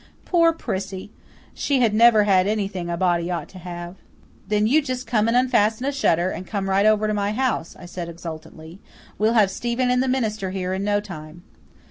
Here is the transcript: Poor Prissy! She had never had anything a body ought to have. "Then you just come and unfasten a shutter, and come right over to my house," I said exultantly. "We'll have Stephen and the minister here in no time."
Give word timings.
Poor 0.25 0.51
Prissy! 0.51 1.11
She 1.53 1.79
had 1.81 1.93
never 1.93 2.23
had 2.23 2.47
anything 2.47 2.89
a 2.89 2.97
body 2.97 3.29
ought 3.29 3.47
to 3.49 3.59
have. 3.59 3.97
"Then 4.47 4.65
you 4.65 4.81
just 4.81 5.05
come 5.05 5.27
and 5.27 5.37
unfasten 5.37 5.85
a 5.85 5.91
shutter, 5.91 6.31
and 6.31 6.47
come 6.47 6.71
right 6.71 6.87
over 6.87 7.05
to 7.05 7.13
my 7.13 7.33
house," 7.33 7.75
I 7.77 7.85
said 7.85 8.09
exultantly. 8.09 8.79
"We'll 9.19 9.33
have 9.33 9.51
Stephen 9.51 9.91
and 9.91 10.01
the 10.01 10.07
minister 10.07 10.49
here 10.49 10.73
in 10.73 10.83
no 10.83 11.01
time." 11.01 11.43